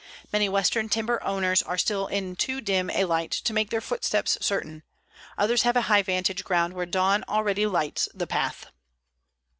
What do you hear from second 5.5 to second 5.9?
have a